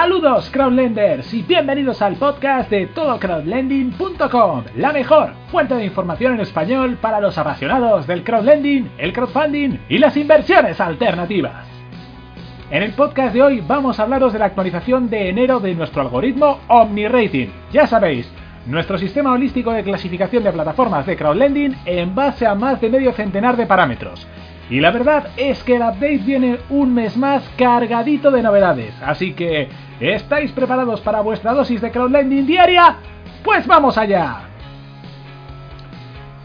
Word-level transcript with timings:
Saludos 0.00 0.48
crowdlenders 0.50 1.34
y 1.34 1.42
bienvenidos 1.42 2.00
al 2.00 2.16
podcast 2.16 2.70
de 2.70 2.86
todocrowdlending.com, 2.86 4.64
la 4.76 4.94
mejor 4.94 5.34
fuente 5.50 5.74
de 5.74 5.84
información 5.84 6.32
en 6.32 6.40
español 6.40 6.96
para 6.98 7.20
los 7.20 7.36
apasionados 7.36 8.06
del 8.06 8.24
crowdlending, 8.24 8.92
el 8.96 9.12
crowdfunding 9.12 9.78
y 9.90 9.98
las 9.98 10.16
inversiones 10.16 10.80
alternativas. 10.80 11.66
En 12.70 12.82
el 12.82 12.94
podcast 12.94 13.34
de 13.34 13.42
hoy 13.42 13.60
vamos 13.60 14.00
a 14.00 14.04
hablaros 14.04 14.32
de 14.32 14.38
la 14.38 14.46
actualización 14.46 15.10
de 15.10 15.28
enero 15.28 15.60
de 15.60 15.74
nuestro 15.74 16.00
algoritmo 16.00 16.60
OmniRating. 16.68 17.52
Ya 17.70 17.86
sabéis, 17.86 18.26
nuestro 18.64 18.96
sistema 18.96 19.32
holístico 19.32 19.70
de 19.70 19.84
clasificación 19.84 20.42
de 20.42 20.52
plataformas 20.52 21.04
de 21.04 21.14
crowdlending 21.14 21.76
en 21.84 22.14
base 22.14 22.46
a 22.46 22.54
más 22.54 22.80
de 22.80 22.88
medio 22.88 23.12
centenar 23.12 23.54
de 23.54 23.66
parámetros 23.66 24.26
y 24.70 24.80
la 24.80 24.92
verdad 24.92 25.30
es 25.36 25.62
que 25.64 25.76
el 25.76 25.82
update 25.82 26.18
viene 26.18 26.58
un 26.70 26.94
mes 26.94 27.16
más 27.16 27.42
cargadito 27.58 28.30
de 28.30 28.42
novedades, 28.42 28.94
así 29.02 29.34
que 29.34 29.68
¿estáis 29.98 30.52
preparados 30.52 31.00
para 31.00 31.20
vuestra 31.20 31.52
dosis 31.52 31.80
de 31.80 31.90
crowdlending 31.90 32.46
diaria? 32.46 32.96
Pues 33.42 33.66
vamos 33.66 33.98
allá. 33.98 34.42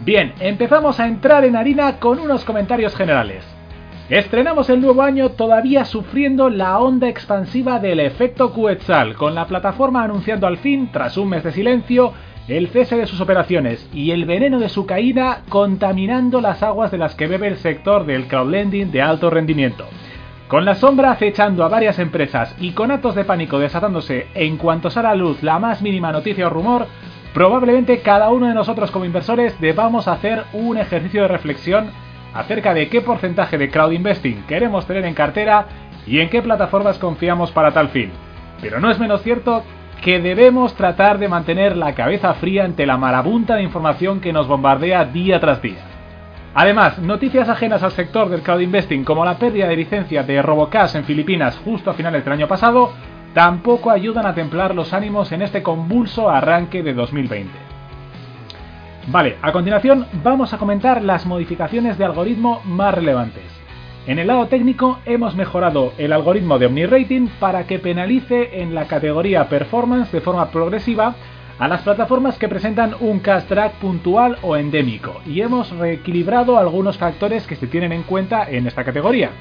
Bien, 0.01 0.33
empezamos 0.39 0.99
a 0.99 1.07
entrar 1.07 1.45
en 1.45 1.55
harina 1.55 1.99
con 1.99 2.19
unos 2.19 2.43
comentarios 2.43 2.95
generales. 2.95 3.45
Estrenamos 4.09 4.69
el 4.69 4.81
nuevo 4.81 5.01
año 5.01 5.31
todavía 5.31 5.83
sufriendo 5.83 6.49
la 6.49 6.77
onda 6.77 7.09
expansiva 7.09 7.79
del 7.79 7.99
efecto 7.99 8.53
Quetzal, 8.53 9.15
con 9.15 9.33
la 9.33 9.47
plataforma 9.47 10.03
anunciando 10.03 10.45
al 10.45 10.57
fin, 10.57 10.91
tras 10.91 11.17
un 11.17 11.29
mes 11.29 11.43
de 11.43 11.51
silencio, 11.51 12.13
el 12.47 12.67
cese 12.67 12.95
de 12.95 13.07
sus 13.07 13.21
operaciones 13.21 13.89
y 13.91 14.11
el 14.11 14.25
veneno 14.25 14.59
de 14.59 14.69
su 14.69 14.85
caída 14.85 15.41
contaminando 15.49 16.41
las 16.41 16.61
aguas 16.61 16.91
de 16.91 16.99
las 16.99 17.15
que 17.15 17.27
bebe 17.27 17.47
el 17.47 17.57
sector 17.57 18.05
del 18.05 18.27
crowdlending 18.27 18.91
de 18.91 19.01
alto 19.01 19.29
rendimiento. 19.29 19.85
Con 20.47 20.63
la 20.63 20.75
sombra 20.75 21.11
acechando 21.11 21.63
a 21.63 21.69
varias 21.69 21.97
empresas 21.97 22.55
y 22.59 22.71
con 22.71 22.91
actos 22.91 23.15
de 23.15 23.25
pánico 23.25 23.57
desatándose 23.57 24.27
en 24.35 24.57
cuanto 24.57 24.91
sale 24.91 25.07
a 25.07 25.15
luz 25.15 25.41
la 25.41 25.57
más 25.57 25.81
mínima 25.81 26.11
noticia 26.11 26.45
o 26.45 26.51
rumor, 26.51 26.85
probablemente 27.33 28.01
cada 28.01 28.29
uno 28.29 28.47
de 28.47 28.53
nosotros 28.53 28.91
como 28.91 29.05
inversores 29.05 29.59
debamos 29.59 30.07
hacer 30.07 30.43
un 30.53 30.77
ejercicio 30.77 31.23
de 31.23 31.29
reflexión 31.29 31.89
acerca 32.35 32.75
de 32.75 32.89
qué 32.89 33.01
porcentaje 33.01 33.57
de 33.57 33.71
crowd 33.71 33.91
investing 33.91 34.43
queremos 34.47 34.85
tener 34.85 35.05
en 35.05 35.15
cartera 35.15 35.65
y 36.05 36.19
en 36.19 36.29
qué 36.29 36.43
plataformas 36.43 36.99
confiamos 36.99 37.51
para 37.51 37.71
tal 37.71 37.89
fin. 37.89 38.11
Pero 38.61 38.79
no 38.79 38.91
es 38.91 38.99
menos 38.99 39.23
cierto 39.23 39.63
que 40.01 40.19
debemos 40.19 40.75
tratar 40.75 41.17
de 41.17 41.27
mantener 41.27 41.75
la 41.75 41.95
cabeza 41.95 42.33
fría 42.35 42.63
ante 42.63 42.85
la 42.85 42.97
marabunta 42.97 43.55
de 43.55 43.63
información 43.63 44.19
que 44.19 44.33
nos 44.33 44.47
bombardea 44.47 45.05
día 45.05 45.39
tras 45.39 45.61
día. 45.61 45.83
Además, 46.53 46.99
noticias 46.99 47.49
ajenas 47.49 47.83
al 47.83 47.91
sector 47.91 48.29
del 48.29 48.41
crowd 48.41 48.61
investing 48.61 49.03
como 49.03 49.25
la 49.25 49.37
pérdida 49.37 49.67
de 49.67 49.75
licencia 49.75 50.23
de 50.23 50.41
Robocash 50.41 50.95
en 50.95 51.03
Filipinas 51.03 51.59
justo 51.65 51.89
a 51.89 51.93
finales 51.93 52.23
del 52.23 52.33
año 52.33 52.47
pasado, 52.47 52.93
tampoco 53.33 53.91
ayudan 53.91 54.25
a 54.25 54.33
templar 54.33 54.73
los 54.73 54.93
ánimos 54.93 55.31
en 55.33 55.41
este 55.41 55.61
convulso 55.61 56.29
arranque 56.29 56.81
de 56.81 56.93
2020. 56.93 57.51
Vale, 59.07 59.37
a 59.41 59.51
continuación 59.51 60.07
vamos 60.23 60.53
a 60.53 60.57
comentar 60.57 61.01
las 61.03 61.25
modificaciones 61.25 61.97
de 61.97 62.05
algoritmo 62.05 62.61
más 62.63 62.93
relevantes. 62.93 63.54
En 64.07 64.19
el 64.19 64.27
lado 64.27 64.47
técnico 64.47 64.99
hemos 65.05 65.35
mejorado 65.35 65.93
el 65.97 66.13
algoritmo 66.13 66.59
de 66.59 66.67
OmniRating 66.67 67.27
para 67.39 67.65
que 67.65 67.79
penalice 67.79 68.61
en 68.61 68.75
la 68.75 68.85
categoría 68.85 69.49
Performance 69.49 70.11
de 70.11 70.21
forma 70.21 70.51
progresiva 70.51 71.15
a 71.57 71.67
las 71.67 71.81
plataformas 71.81 72.37
que 72.37 72.47
presentan 72.47 72.93
un 72.99 73.19
cash 73.19 73.45
drag 73.45 73.71
puntual 73.79 74.37
o 74.43 74.57
endémico 74.57 75.21
y 75.25 75.41
hemos 75.41 75.71
reequilibrado 75.71 76.59
algunos 76.59 76.99
factores 76.99 77.47
que 77.47 77.55
se 77.55 77.65
tienen 77.65 77.93
en 77.93 78.03
cuenta 78.03 78.47
en 78.47 78.67
esta 78.67 78.83
categoría. 78.83 79.31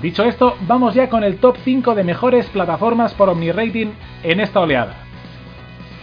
Dicho 0.00 0.24
esto, 0.24 0.56
vamos 0.66 0.94
ya 0.94 1.10
con 1.10 1.24
el 1.24 1.36
top 1.36 1.58
5 1.62 1.94
de 1.94 2.04
mejores 2.04 2.46
plataformas 2.46 3.12
por 3.12 3.28
OmniRating 3.28 3.92
en 4.22 4.40
esta 4.40 4.60
oleada. 4.60 5.03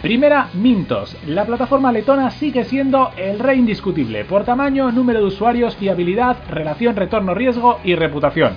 Primera, 0.02 0.48
Mintos. 0.54 1.16
La 1.28 1.44
plataforma 1.44 1.92
letona 1.92 2.28
sigue 2.32 2.64
siendo 2.64 3.12
el 3.16 3.38
rey 3.38 3.60
indiscutible 3.60 4.24
por 4.24 4.42
tamaño, 4.42 4.90
número 4.90 5.20
de 5.20 5.26
usuarios, 5.26 5.76
fiabilidad, 5.76 6.38
relación 6.50 6.96
retorno-riesgo 6.96 7.78
y 7.84 7.94
reputación. 7.94 8.54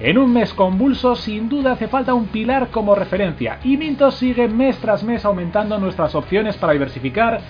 En 0.00 0.16
un 0.16 0.32
mes 0.32 0.54
convulso, 0.54 1.14
sin 1.14 1.50
duda 1.50 1.72
hace 1.72 1.86
falta 1.88 2.14
un 2.14 2.28
pilar 2.28 2.68
como 2.70 2.94
referencia, 2.94 3.58
y 3.62 3.76
Mintos 3.76 4.14
sigue 4.14 4.48
mes 4.48 4.78
tras 4.78 5.04
mes 5.04 5.22
aumentando 5.26 5.78
nuestras 5.78 6.14
opciones 6.14 6.56
para 6.56 6.72
diversificar, 6.72 7.40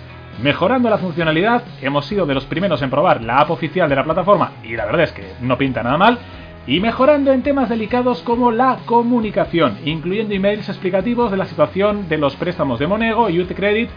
mejorando 0.42 0.90
la 0.90 0.98
funcionalidad. 0.98 1.62
Hemos 1.80 2.04
sido 2.06 2.26
de 2.26 2.34
los 2.34 2.46
primeros 2.46 2.82
en 2.82 2.90
probar 2.90 3.22
la 3.22 3.38
app 3.38 3.52
oficial 3.52 3.88
de 3.88 3.94
la 3.94 4.02
plataforma, 4.02 4.54
y 4.64 4.74
la 4.74 4.86
verdad 4.86 5.04
es 5.04 5.12
que 5.12 5.34
no 5.40 5.56
pinta 5.56 5.84
nada 5.84 5.96
mal 5.96 6.18
y 6.66 6.80
mejorando 6.80 7.32
en 7.32 7.42
temas 7.42 7.68
delicados 7.68 8.22
como 8.22 8.50
la 8.50 8.78
comunicación, 8.86 9.78
incluyendo 9.84 10.34
emails 10.34 10.68
explicativos 10.68 11.30
de 11.30 11.36
la 11.36 11.46
situación 11.46 12.08
de 12.08 12.18
los 12.18 12.34
préstamos 12.36 12.80
de 12.80 12.88
Monego 12.88 13.30
y 13.30 13.44
Credit 13.44 13.88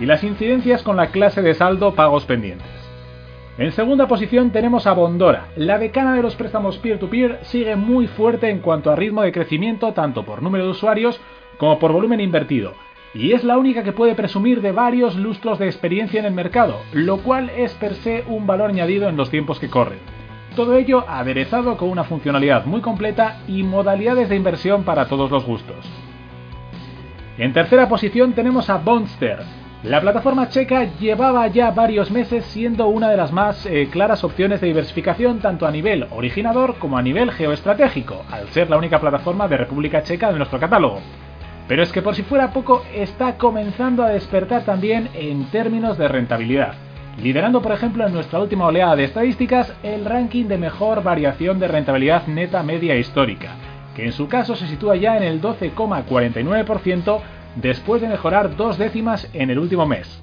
y 0.00 0.06
las 0.06 0.24
incidencias 0.24 0.82
con 0.82 0.96
la 0.96 1.08
clase 1.08 1.42
de 1.42 1.54
saldo 1.54 1.94
pagos 1.94 2.24
pendientes. 2.24 2.66
En 3.58 3.72
segunda 3.72 4.06
posición 4.06 4.50
tenemos 4.50 4.86
a 4.86 4.92
Bondora. 4.92 5.48
La 5.56 5.78
decana 5.78 6.14
de 6.14 6.22
los 6.22 6.34
préstamos 6.34 6.76
peer-to-peer 6.78 7.38
sigue 7.42 7.76
muy 7.76 8.06
fuerte 8.06 8.50
en 8.50 8.58
cuanto 8.58 8.90
a 8.90 8.96
ritmo 8.96 9.22
de 9.22 9.32
crecimiento 9.32 9.94
tanto 9.94 10.24
por 10.24 10.42
número 10.42 10.64
de 10.64 10.70
usuarios 10.70 11.20
como 11.56 11.78
por 11.78 11.92
volumen 11.92 12.20
invertido, 12.20 12.74
y 13.14 13.32
es 13.32 13.44
la 13.44 13.56
única 13.56 13.82
que 13.82 13.92
puede 13.92 14.14
presumir 14.14 14.60
de 14.60 14.72
varios 14.72 15.16
lustros 15.16 15.58
de 15.58 15.66
experiencia 15.66 16.20
en 16.20 16.26
el 16.26 16.34
mercado, 16.34 16.80
lo 16.92 17.18
cual 17.18 17.50
es 17.56 17.72
per 17.74 17.94
se 17.94 18.24
un 18.28 18.46
valor 18.46 18.68
añadido 18.68 19.08
en 19.08 19.16
los 19.16 19.30
tiempos 19.30 19.58
que 19.58 19.70
corren. 19.70 20.15
Todo 20.56 20.74
ello 20.74 21.04
aderezado 21.06 21.76
con 21.76 21.90
una 21.90 22.04
funcionalidad 22.04 22.64
muy 22.64 22.80
completa 22.80 23.40
y 23.46 23.62
modalidades 23.62 24.30
de 24.30 24.36
inversión 24.36 24.84
para 24.84 25.06
todos 25.06 25.30
los 25.30 25.44
gustos. 25.44 25.84
En 27.36 27.52
tercera 27.52 27.90
posición 27.90 28.32
tenemos 28.32 28.70
a 28.70 28.78
Bonster. 28.78 29.40
La 29.82 30.00
plataforma 30.00 30.48
checa 30.48 30.84
llevaba 30.98 31.46
ya 31.48 31.72
varios 31.72 32.10
meses 32.10 32.46
siendo 32.46 32.86
una 32.86 33.10
de 33.10 33.18
las 33.18 33.32
más 33.32 33.66
eh, 33.66 33.88
claras 33.92 34.24
opciones 34.24 34.62
de 34.62 34.68
diversificación 34.68 35.40
tanto 35.40 35.66
a 35.66 35.70
nivel 35.70 36.06
originador 36.10 36.76
como 36.76 36.96
a 36.96 37.02
nivel 37.02 37.32
geoestratégico, 37.32 38.24
al 38.30 38.48
ser 38.48 38.70
la 38.70 38.78
única 38.78 38.98
plataforma 38.98 39.46
de 39.48 39.58
República 39.58 40.02
Checa 40.02 40.32
de 40.32 40.38
nuestro 40.38 40.58
catálogo. 40.58 41.00
Pero 41.68 41.82
es 41.82 41.92
que 41.92 42.00
por 42.00 42.14
si 42.14 42.22
fuera 42.22 42.52
poco 42.52 42.82
está 42.94 43.36
comenzando 43.36 44.02
a 44.02 44.08
despertar 44.08 44.64
también 44.64 45.10
en 45.12 45.50
términos 45.50 45.98
de 45.98 46.08
rentabilidad 46.08 46.85
liderando 47.22 47.62
por 47.62 47.72
ejemplo 47.72 48.06
en 48.06 48.12
nuestra 48.12 48.40
última 48.40 48.66
oleada 48.66 48.96
de 48.96 49.04
estadísticas 49.04 49.72
el 49.82 50.04
ranking 50.04 50.46
de 50.46 50.58
mejor 50.58 51.02
variación 51.02 51.58
de 51.58 51.68
rentabilidad 51.68 52.26
neta 52.26 52.62
media 52.62 52.96
histórica, 52.96 53.52
que 53.94 54.04
en 54.04 54.12
su 54.12 54.28
caso 54.28 54.54
se 54.54 54.66
sitúa 54.66 54.96
ya 54.96 55.16
en 55.16 55.22
el 55.22 55.40
12,49% 55.40 57.20
después 57.56 58.02
de 58.02 58.08
mejorar 58.08 58.56
dos 58.56 58.78
décimas 58.78 59.30
en 59.32 59.50
el 59.50 59.58
último 59.58 59.86
mes. 59.86 60.22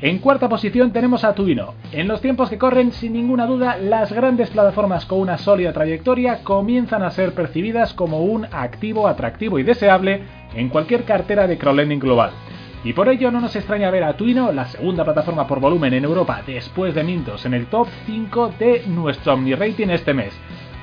En 0.00 0.18
cuarta 0.18 0.48
posición 0.48 0.92
tenemos 0.92 1.22
a 1.22 1.32
Tuino. 1.32 1.74
En 1.92 2.08
los 2.08 2.20
tiempos 2.20 2.50
que 2.50 2.58
corren, 2.58 2.90
sin 2.90 3.12
ninguna 3.12 3.46
duda, 3.46 3.76
las 3.76 4.12
grandes 4.12 4.50
plataformas 4.50 5.06
con 5.06 5.20
una 5.20 5.38
sólida 5.38 5.72
trayectoria 5.72 6.42
comienzan 6.42 7.04
a 7.04 7.12
ser 7.12 7.34
percibidas 7.34 7.94
como 7.94 8.24
un 8.24 8.46
activo 8.50 9.06
atractivo 9.06 9.60
y 9.60 9.62
deseable 9.62 10.22
en 10.56 10.70
cualquier 10.70 11.04
cartera 11.04 11.46
de 11.46 11.56
crowdlending 11.56 12.00
global. 12.00 12.32
Y 12.84 12.94
por 12.94 13.08
ello 13.08 13.30
no 13.30 13.40
nos 13.40 13.54
extraña 13.54 13.90
ver 13.90 14.02
a 14.02 14.16
Twino, 14.16 14.50
la 14.50 14.64
segunda 14.64 15.04
plataforma 15.04 15.46
por 15.46 15.60
volumen 15.60 15.94
en 15.94 16.04
Europa 16.04 16.42
después 16.44 16.94
de 16.94 17.04
Mintos, 17.04 17.46
en 17.46 17.54
el 17.54 17.66
top 17.66 17.86
5 18.06 18.54
de 18.58 18.84
nuestro 18.88 19.34
OmniRating 19.34 19.90
este 19.90 20.14
mes, 20.14 20.34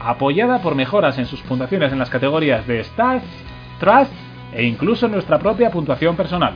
apoyada 0.01 0.61
por 0.61 0.75
mejoras 0.75 1.17
en 1.17 1.25
sus 1.25 1.41
puntuaciones 1.41 1.91
en 1.91 1.99
las 1.99 2.09
categorías 2.09 2.65
de 2.67 2.83
Stats, 2.85 3.25
Trust 3.79 4.11
e 4.53 4.63
incluso 4.63 5.09
nuestra 5.09 5.39
propia 5.39 5.71
puntuación 5.71 6.15
personal. 6.15 6.53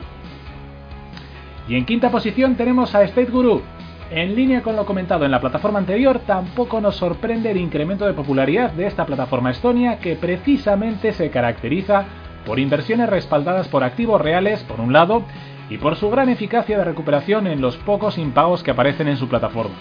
Y 1.68 1.76
en 1.76 1.84
quinta 1.84 2.10
posición 2.10 2.56
tenemos 2.56 2.94
a 2.94 3.02
State 3.02 3.30
Guru. 3.30 3.62
En 4.10 4.34
línea 4.34 4.62
con 4.62 4.76
lo 4.76 4.86
comentado 4.86 5.24
en 5.24 5.30
la 5.30 5.40
plataforma 5.40 5.78
anterior, 5.78 6.20
tampoco 6.26 6.80
nos 6.80 6.96
sorprende 6.96 7.50
el 7.50 7.56
incremento 7.56 8.06
de 8.06 8.12
popularidad 8.12 8.72
de 8.72 8.86
esta 8.86 9.06
plataforma 9.06 9.50
estonia 9.50 9.98
que 9.98 10.16
precisamente 10.16 11.12
se 11.12 11.30
caracteriza 11.30 12.04
por 12.46 12.58
inversiones 12.58 13.08
respaldadas 13.08 13.68
por 13.68 13.84
activos 13.84 14.20
reales, 14.20 14.62
por 14.64 14.80
un 14.80 14.92
lado, 14.92 15.24
y 15.70 15.78
por 15.78 15.96
su 15.96 16.10
gran 16.10 16.28
eficacia 16.28 16.78
de 16.78 16.84
recuperación 16.84 17.46
en 17.46 17.60
los 17.60 17.76
pocos 17.78 18.18
impagos 18.18 18.62
que 18.62 18.70
aparecen 18.70 19.08
en 19.08 19.16
su 19.16 19.28
plataforma. 19.28 19.74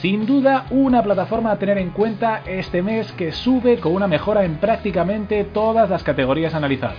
Sin 0.00 0.26
duda, 0.26 0.66
una 0.70 1.02
plataforma 1.02 1.50
a 1.50 1.58
tener 1.58 1.76
en 1.78 1.90
cuenta 1.90 2.42
este 2.46 2.82
mes 2.82 3.10
que 3.12 3.32
sube 3.32 3.78
con 3.78 3.92
una 3.92 4.06
mejora 4.06 4.44
en 4.44 4.56
prácticamente 4.56 5.42
todas 5.42 5.90
las 5.90 6.04
categorías 6.04 6.54
analizadas. 6.54 6.96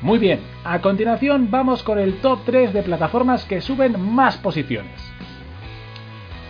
Muy 0.00 0.18
bien, 0.18 0.40
a 0.64 0.80
continuación 0.80 1.48
vamos 1.52 1.84
con 1.84 2.00
el 2.00 2.14
top 2.14 2.40
3 2.44 2.72
de 2.72 2.82
plataformas 2.82 3.44
que 3.44 3.60
suben 3.60 4.00
más 4.00 4.36
posiciones. 4.38 5.00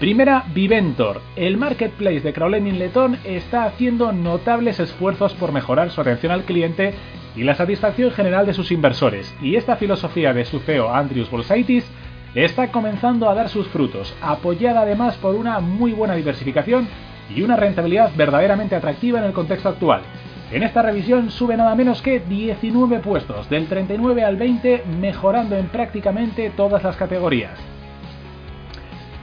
Primera, 0.02 0.42
Viventor. 0.52 1.20
El 1.36 1.58
marketplace 1.58 2.22
de 2.22 2.32
crowdlending 2.32 2.76
letón 2.76 3.18
está 3.22 3.66
haciendo 3.66 4.10
notables 4.10 4.80
esfuerzos 4.80 5.32
por 5.34 5.52
mejorar 5.52 5.92
su 5.92 6.00
atención 6.00 6.32
al 6.32 6.42
cliente 6.42 6.92
y 7.36 7.44
la 7.44 7.54
satisfacción 7.54 8.10
general 8.10 8.44
de 8.44 8.52
sus 8.52 8.72
inversores, 8.72 9.32
y 9.40 9.54
esta 9.54 9.76
filosofía 9.76 10.34
de 10.34 10.44
su 10.44 10.58
CEO 10.58 10.92
Andrius 10.92 11.30
Bolsaitis 11.30 11.88
está 12.34 12.72
comenzando 12.72 13.30
a 13.30 13.34
dar 13.36 13.48
sus 13.48 13.68
frutos, 13.68 14.12
apoyada 14.20 14.80
además 14.80 15.16
por 15.18 15.36
una 15.36 15.60
muy 15.60 15.92
buena 15.92 16.16
diversificación 16.16 16.88
y 17.32 17.42
una 17.42 17.54
rentabilidad 17.54 18.10
verdaderamente 18.16 18.74
atractiva 18.74 19.20
en 19.20 19.26
el 19.26 19.32
contexto 19.32 19.68
actual. 19.68 20.02
En 20.50 20.64
esta 20.64 20.82
revisión 20.82 21.30
sube 21.30 21.56
nada 21.56 21.76
menos 21.76 22.02
que 22.02 22.18
19 22.18 22.98
puestos, 22.98 23.48
del 23.48 23.68
39 23.68 24.24
al 24.24 24.34
20, 24.34 24.82
mejorando 25.00 25.56
en 25.56 25.66
prácticamente 25.66 26.50
todas 26.50 26.82
las 26.82 26.96
categorías. 26.96 27.56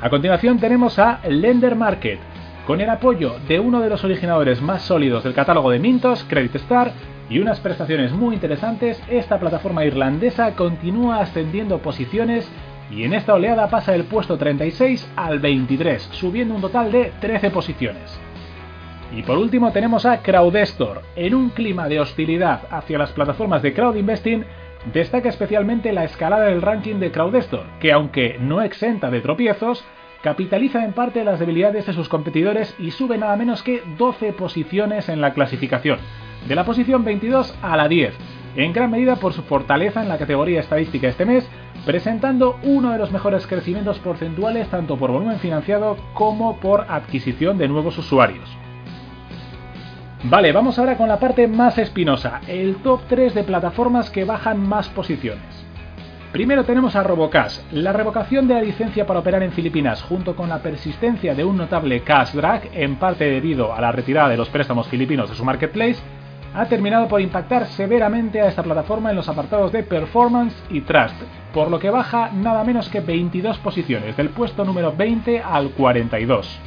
A 0.02 0.10
continuación 0.10 0.60
tenemos 0.60 0.98
a 0.98 1.20
Lender 1.28 1.76
Market, 1.76 2.20
con 2.66 2.80
el 2.80 2.90
apoyo 2.90 3.36
de 3.50 3.60
uno 3.60 3.82
de 3.82 3.90
los 3.90 4.06
originadores 4.06 4.62
más 4.62 4.84
sólidos 4.84 5.26
del 5.26 5.34
catálogo 5.34 5.72
de 5.72 5.80
Mintos, 5.80 6.26
Credit 6.30 6.56
Star, 6.56 6.94
y 7.30 7.40
unas 7.40 7.60
prestaciones 7.60 8.14
muy 8.14 8.36
interesantes, 8.36 9.04
esta 9.10 9.38
plataforma 9.42 9.84
irlandesa 9.84 10.56
continúa 10.56 11.20
ascendiendo 11.20 11.80
posiciones 11.80 12.50
y 12.90 13.04
en 13.04 13.14
esta 13.14 13.34
oleada 13.34 13.70
pasa 13.70 13.92
del 13.92 14.06
puesto 14.06 14.38
36 14.38 15.06
al 15.18 15.40
23, 15.40 16.02
subiendo 16.14 16.56
un 16.56 16.62
total 16.62 16.94
de 16.94 17.12
13 17.20 17.52
posiciones. 17.52 18.18
Y 19.14 19.24
por 19.24 19.38
último 19.38 19.72
tenemos 19.74 20.06
a 20.06 20.22
Crowdestor. 20.22 21.02
En 21.18 21.36
un 21.36 21.50
clima 21.50 21.90
de 21.90 22.00
hostilidad 22.00 22.62
hacia 22.72 23.00
las 23.00 23.12
plataformas 23.12 23.62
de 23.62 23.74
crowd 23.74 23.96
investing, 23.96 24.46
destaca 24.94 25.30
especialmente 25.30 25.94
la 25.94 26.04
escalada 26.04 26.46
del 26.46 26.62
ranking 26.62 26.96
de 26.96 27.12
Crowdestor, 27.12 27.66
que 27.80 27.92
aunque 27.92 28.38
no 28.40 28.62
exenta 28.62 29.10
de 29.10 29.22
tropiezos, 29.22 29.84
capitaliza 30.22 30.84
en 30.84 30.94
parte 30.94 31.24
las 31.24 31.40
debilidades 31.40 31.86
de 31.86 31.94
sus 31.94 32.10
competidores 32.10 32.76
y 32.80 32.92
sube 32.92 33.18
nada 33.18 33.36
menos 33.36 33.64
que 33.64 33.84
12 33.98 34.34
posiciones 34.34 35.10
en 35.10 35.22
la 35.22 35.34
clasificación, 35.34 36.00
de 36.48 36.56
la 36.56 36.66
posición 36.66 37.04
22 37.04 37.56
a 37.62 37.78
la 37.78 37.88
10, 37.88 38.14
en 38.56 38.74
gran 38.74 38.92
medida 38.92 39.18
por 39.18 39.34
su 39.34 39.44
fortaleza 39.44 40.02
en 40.02 40.10
la 40.10 40.18
categoría 40.18 40.60
estadística 40.60 41.08
este 41.08 41.26
mes, 41.26 41.50
presentando 41.86 42.58
uno 42.64 42.92
de 42.92 42.98
los 42.98 43.12
mejores 43.12 43.48
crecimientos 43.48 44.00
porcentuales 44.00 44.68
tanto 44.70 44.98
por 44.98 45.12
volumen 45.12 45.40
financiado 45.40 45.98
como 46.14 46.60
por 46.60 46.86
adquisición 46.90 47.58
de 47.58 47.68
nuevos 47.68 47.98
usuarios. 47.98 48.50
Vale, 50.24 50.52
vamos 50.52 50.78
ahora 50.78 50.98
con 50.98 51.08
la 51.08 51.18
parte 51.18 51.48
más 51.48 51.78
espinosa, 51.78 52.42
el 52.46 52.76
top 52.84 53.00
3 53.08 53.34
de 53.34 53.46
plataformas 53.46 54.10
que 54.10 54.26
bajan 54.26 54.60
más 54.60 54.90
posiciones. 54.90 55.66
Primero 56.34 56.66
tenemos 56.66 56.98
a 56.98 57.04
Robocash. 57.04 57.60
La 57.72 57.94
revocación 57.94 58.46
de 58.46 58.56
la 58.56 58.62
licencia 58.62 59.08
para 59.08 59.22
operar 59.22 59.44
en 59.44 59.54
Filipinas 59.54 60.04
junto 60.04 60.36
con 60.36 60.50
la 60.50 60.62
persistencia 60.62 61.34
de 61.34 61.46
un 61.46 61.56
notable 61.56 62.02
cash 62.02 62.34
drag, 62.34 62.70
en 62.74 62.98
parte 62.98 63.24
debido 63.24 63.74
a 63.74 63.80
la 63.80 63.94
retirada 63.94 64.28
de 64.28 64.36
los 64.36 64.50
préstamos 64.50 64.90
filipinos 64.90 65.30
de 65.30 65.38
su 65.38 65.46
marketplace, 65.46 66.02
ha 66.54 66.66
terminado 66.66 67.08
por 67.08 67.22
impactar 67.22 67.68
severamente 67.68 68.42
a 68.42 68.48
esta 68.50 68.62
plataforma 68.62 69.12
en 69.12 69.16
los 69.16 69.30
apartados 69.30 69.72
de 69.72 69.84
performance 69.84 70.56
y 70.70 70.82
trust, 70.82 71.16
por 71.54 71.72
lo 71.72 71.80
que 71.80 71.92
baja 71.92 72.30
nada 72.34 72.66
menos 72.66 72.90
que 72.90 73.00
22 73.00 73.58
posiciones, 73.60 74.18
del 74.18 74.30
puesto 74.30 74.66
número 74.66 74.94
20 74.96 75.42
al 75.42 75.70
42. 75.70 76.60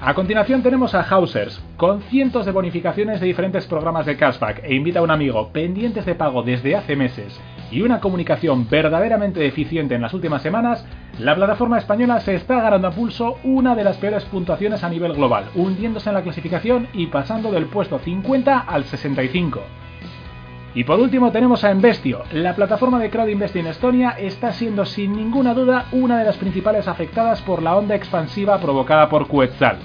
A 0.00 0.12
continuación 0.12 0.62
tenemos 0.62 0.94
a 0.94 1.00
Hausers, 1.00 1.62
con 1.78 2.02
cientos 2.02 2.44
de 2.44 2.52
bonificaciones 2.52 3.18
de 3.18 3.26
diferentes 3.26 3.66
programas 3.66 4.04
de 4.04 4.16
cashback 4.16 4.62
e 4.62 4.74
invita 4.74 4.98
a 4.98 5.02
un 5.02 5.10
amigo 5.10 5.48
pendientes 5.52 6.04
de 6.04 6.14
pago 6.14 6.42
desde 6.42 6.76
hace 6.76 6.96
meses 6.96 7.40
y 7.70 7.80
una 7.80 7.98
comunicación 7.98 8.68
verdaderamente 8.68 9.40
deficiente 9.40 9.94
en 9.94 10.02
las 10.02 10.12
últimas 10.12 10.42
semanas, 10.42 10.84
la 11.18 11.34
plataforma 11.34 11.78
española 11.78 12.20
se 12.20 12.34
está 12.34 12.60
ganando 12.60 12.88
a 12.88 12.90
pulso 12.90 13.38
una 13.42 13.74
de 13.74 13.84
las 13.84 13.96
peores 13.96 14.24
puntuaciones 14.26 14.84
a 14.84 14.90
nivel 14.90 15.14
global, 15.14 15.46
hundiéndose 15.54 16.10
en 16.10 16.14
la 16.14 16.22
clasificación 16.22 16.88
y 16.92 17.06
pasando 17.06 17.50
del 17.50 17.64
puesto 17.64 17.98
50 17.98 18.58
al 18.58 18.84
65. 18.84 19.62
Y 20.76 20.84
por 20.84 21.00
último 21.00 21.32
tenemos 21.32 21.64
a 21.64 21.72
Investio. 21.72 22.22
La 22.32 22.54
plataforma 22.54 22.98
de 22.98 23.08
crowd 23.08 23.28
investing 23.28 23.62
en 23.62 23.68
Estonia 23.68 24.10
está 24.10 24.52
siendo 24.52 24.84
sin 24.84 25.16
ninguna 25.16 25.54
duda 25.54 25.86
una 25.90 26.18
de 26.18 26.26
las 26.26 26.36
principales 26.36 26.86
afectadas 26.86 27.40
por 27.40 27.62
la 27.62 27.74
onda 27.74 27.94
expansiva 27.94 28.60
provocada 28.60 29.08
por 29.08 29.26
Quetzal, 29.26 29.78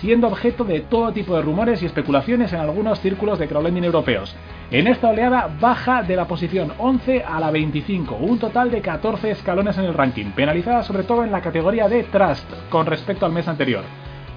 siendo 0.00 0.26
objeto 0.26 0.64
de 0.64 0.80
todo 0.80 1.12
tipo 1.12 1.36
de 1.36 1.42
rumores 1.42 1.84
y 1.84 1.86
especulaciones 1.86 2.52
en 2.52 2.58
algunos 2.58 2.98
círculos 2.98 3.38
de 3.38 3.46
crowdlending 3.46 3.84
europeos. 3.84 4.34
En 4.72 4.88
esta 4.88 5.10
oleada 5.10 5.56
baja 5.60 6.02
de 6.02 6.16
la 6.16 6.26
posición 6.26 6.72
11 6.78 7.22
a 7.22 7.38
la 7.38 7.52
25, 7.52 8.16
un 8.16 8.40
total 8.40 8.72
de 8.72 8.80
14 8.80 9.30
escalones 9.30 9.78
en 9.78 9.84
el 9.84 9.94
ranking, 9.94 10.32
penalizada 10.32 10.82
sobre 10.82 11.04
todo 11.04 11.22
en 11.22 11.30
la 11.30 11.42
categoría 11.42 11.86
de 11.86 12.02
Trust 12.02 12.50
con 12.70 12.86
respecto 12.86 13.24
al 13.24 13.30
mes 13.30 13.46
anterior. 13.46 13.84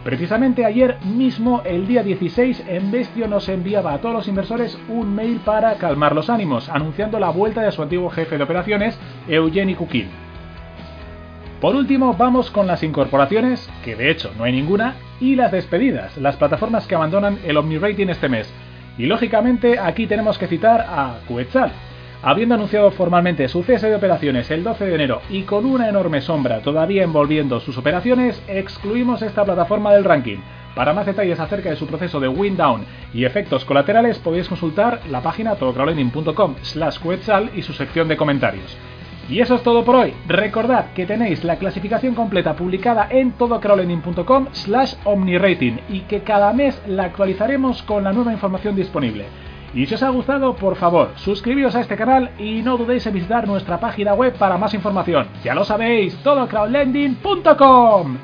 Precisamente 0.07 0.63
ayer 0.63 0.95
mismo, 1.03 1.63
el 1.65 1.85
día 1.85 2.01
16, 2.01 2.63
Investio 2.77 3.27
nos 3.27 3.49
enviaba 3.49 3.91
a 3.91 3.97
todos 3.97 4.15
los 4.15 4.27
inversores 4.29 4.79
un 4.87 5.13
mail 5.13 5.41
para 5.43 5.73
calmar 5.73 6.15
los 6.15 6.29
ánimos, 6.29 6.69
anunciando 6.69 7.19
la 7.19 7.29
vuelta 7.29 7.61
de 7.61 7.73
su 7.73 7.81
antiguo 7.81 8.09
jefe 8.09 8.37
de 8.37 8.43
operaciones, 8.45 8.97
Eugeni 9.27 9.75
Kukin. 9.75 10.07
Por 11.59 11.75
último, 11.75 12.13
vamos 12.13 12.49
con 12.51 12.67
las 12.67 12.83
incorporaciones, 12.83 13.69
que 13.83 13.97
de 13.97 14.09
hecho 14.09 14.31
no 14.37 14.45
hay 14.45 14.53
ninguna, 14.53 14.95
y 15.19 15.35
las 15.35 15.51
despedidas, 15.51 16.15
las 16.15 16.37
plataformas 16.37 16.87
que 16.87 16.95
abandonan 16.95 17.39
el 17.45 17.57
OmniRating 17.57 18.09
este 18.09 18.29
mes. 18.29 18.49
Y 18.97 19.07
lógicamente 19.07 19.77
aquí 19.77 20.07
tenemos 20.07 20.37
que 20.37 20.47
citar 20.47 20.85
a 20.87 21.17
Quetzal, 21.27 21.73
Habiendo 22.23 22.55
anunciado 22.55 22.89
formalmente 22.91 23.47
su 23.47 23.63
cese 23.63 23.89
de 23.89 23.95
operaciones 23.95 24.49
el 24.49 24.63
12 24.63 24.85
de 24.85 24.95
enero 24.95 25.21
y 25.29 25.43
con 25.43 25.65
una 25.65 25.87
enorme 25.87 26.21
sombra 26.21 26.61
todavía 26.61 27.03
envolviendo 27.03 27.59
sus 27.59 27.77
operaciones, 27.77 28.41
excluimos 28.47 29.21
esta 29.21 29.45
plataforma 29.45 29.93
del 29.93 30.03
ranking. 30.03 30.39
Para 30.75 30.93
más 30.93 31.05
detalles 31.05 31.39
acerca 31.39 31.69
de 31.69 31.75
su 31.75 31.85
proceso 31.85 32.19
de 32.19 32.27
wind 32.27 32.57
down 32.57 32.85
y 33.13 33.25
efectos 33.25 33.65
colaterales 33.65 34.17
podéis 34.17 34.47
consultar 34.47 35.01
la 35.09 35.21
página 35.21 35.55
todocrowdlending.com 35.55 36.55
slash 36.61 36.97
y 37.55 37.61
su 37.61 37.73
sección 37.73 38.07
de 38.07 38.17
comentarios. 38.17 38.77
Y 39.29 39.41
eso 39.41 39.55
es 39.55 39.63
todo 39.63 39.83
por 39.83 39.95
hoy. 39.95 40.13
Recordad 40.27 40.93
que 40.93 41.05
tenéis 41.05 41.43
la 41.43 41.57
clasificación 41.57 42.15
completa 42.15 42.55
publicada 42.55 43.07
en 43.11 43.33
todocrowdlending.com 43.33 44.47
slash 44.53 44.93
omnirating 45.03 45.81
y 45.89 46.01
que 46.01 46.21
cada 46.21 46.53
mes 46.53 46.81
la 46.87 47.05
actualizaremos 47.05 47.83
con 47.83 48.03
la 48.03 48.13
nueva 48.13 48.31
información 48.31 48.75
disponible. 48.75 49.25
Y 49.73 49.85
si 49.85 49.95
os 49.95 50.03
ha 50.03 50.09
gustado, 50.09 50.55
por 50.55 50.75
favor, 50.75 51.11
suscribíos 51.15 51.75
a 51.75 51.81
este 51.81 51.95
canal 51.97 52.31
y 52.39 52.61
no 52.61 52.77
dudéis 52.77 53.05
en 53.07 53.13
visitar 53.13 53.47
nuestra 53.47 53.79
página 53.79 54.13
web 54.13 54.33
para 54.37 54.57
más 54.57 54.73
información. 54.73 55.27
Ya 55.43 55.53
lo 55.53 55.63
sabéis, 55.65 56.15
todocrowdlending.com. 56.23 58.17